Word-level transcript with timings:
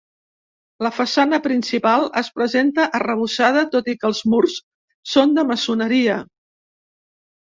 La 0.85 0.91
façana 0.99 1.37
principal 1.47 2.05
es 2.21 2.31
presenta 2.39 2.87
arrebossada 3.01 3.63
tot 3.75 3.91
i 3.93 3.95
que 4.03 4.09
els 4.11 4.21
murs 4.35 4.55
són 5.13 5.35
de 5.39 5.43
maçoneria. 5.51 6.17